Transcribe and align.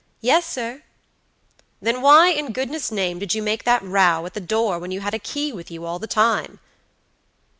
"Yes, 0.19 0.47
sir," 0.47 0.81
"Then 1.79 2.01
why, 2.01 2.29
in 2.29 2.53
goodness' 2.53 2.91
name, 2.91 3.19
did 3.19 3.35
you 3.35 3.43
make 3.43 3.65
that 3.65 3.83
row 3.83 4.25
at 4.25 4.33
the 4.33 4.41
door, 4.41 4.79
when 4.79 4.89
you 4.89 5.01
had 5.01 5.13
a 5.13 5.19
key 5.19 5.53
with 5.53 5.69
you 5.69 5.85
all 5.85 5.99
the 5.99 6.07
time?" 6.07 6.59